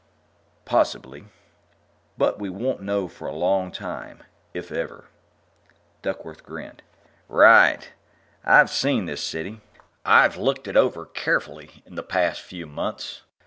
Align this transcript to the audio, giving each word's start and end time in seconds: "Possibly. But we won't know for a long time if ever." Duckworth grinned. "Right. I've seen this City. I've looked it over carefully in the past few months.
"Possibly. 0.65 1.25
But 2.17 2.39
we 2.39 2.49
won't 2.49 2.81
know 2.81 3.07
for 3.07 3.27
a 3.27 3.35
long 3.35 3.71
time 3.71 4.23
if 4.51 4.71
ever." 4.71 5.05
Duckworth 6.01 6.41
grinned. 6.41 6.81
"Right. 7.27 7.91
I've 8.43 8.71
seen 8.71 9.05
this 9.05 9.21
City. 9.23 9.61
I've 10.03 10.37
looked 10.37 10.67
it 10.67 10.75
over 10.75 11.05
carefully 11.05 11.83
in 11.85 11.93
the 11.93 12.01
past 12.01 12.41
few 12.41 12.65
months. 12.65 13.21